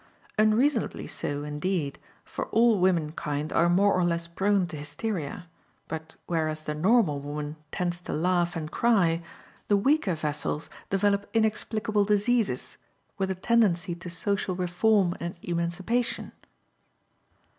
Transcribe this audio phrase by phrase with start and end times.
[0.39, 5.47] Unreasonably so, indeed, for all women kind are more or less prone to hysteria;
[5.87, 9.21] but whereas the normal woman tends to laugh and cry,
[9.67, 12.77] the weaker vessels develop inexplicable diseases,
[13.19, 16.31] with a tendency to social reform and emancipation.